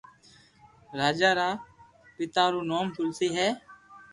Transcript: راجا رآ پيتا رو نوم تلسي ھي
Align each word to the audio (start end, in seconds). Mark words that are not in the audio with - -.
راجا 0.99 1.31
رآ 1.39 1.49
پيتا 2.15 2.43
رو 2.53 2.61
نوم 2.69 2.85
تلسي 2.95 3.27
ھي 3.35 3.49